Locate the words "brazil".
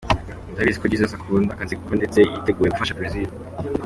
2.99-3.29